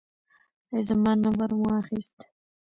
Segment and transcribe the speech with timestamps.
[0.71, 2.17] ایا زما نمبر مو واخیست؟